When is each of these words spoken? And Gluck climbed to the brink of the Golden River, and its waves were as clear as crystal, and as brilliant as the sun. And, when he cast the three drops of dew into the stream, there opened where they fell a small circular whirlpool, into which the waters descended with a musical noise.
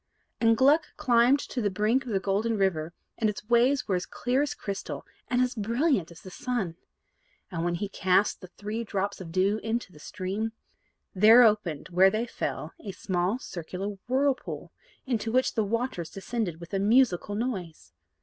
And 0.39 0.57
Gluck 0.57 0.97
climbed 0.97 1.37
to 1.41 1.61
the 1.61 1.69
brink 1.69 2.07
of 2.07 2.11
the 2.11 2.19
Golden 2.19 2.57
River, 2.57 2.91
and 3.19 3.29
its 3.29 3.47
waves 3.47 3.87
were 3.87 3.93
as 3.93 4.07
clear 4.07 4.41
as 4.41 4.55
crystal, 4.55 5.05
and 5.27 5.43
as 5.43 5.53
brilliant 5.53 6.09
as 6.09 6.21
the 6.21 6.31
sun. 6.31 6.75
And, 7.51 7.63
when 7.63 7.75
he 7.75 7.87
cast 7.87 8.41
the 8.41 8.47
three 8.47 8.83
drops 8.83 9.21
of 9.21 9.31
dew 9.31 9.59
into 9.61 9.91
the 9.93 9.99
stream, 9.99 10.53
there 11.13 11.43
opened 11.43 11.89
where 11.89 12.09
they 12.09 12.25
fell 12.25 12.73
a 12.79 12.93
small 12.93 13.37
circular 13.37 13.89
whirlpool, 14.07 14.71
into 15.05 15.31
which 15.31 15.53
the 15.53 15.63
waters 15.63 16.09
descended 16.09 16.59
with 16.59 16.73
a 16.73 16.79
musical 16.79 17.35
noise. 17.35 17.93